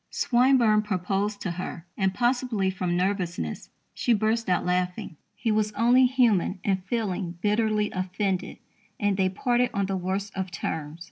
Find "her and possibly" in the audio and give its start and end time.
1.51-2.71